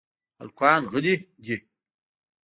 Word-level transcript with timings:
هلکان 0.39 0.81
غلي 0.91 1.15
دپ. 1.43 1.63